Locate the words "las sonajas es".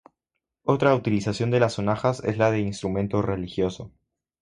1.59-2.39